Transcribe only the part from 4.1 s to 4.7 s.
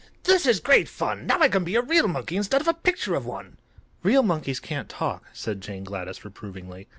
monkeys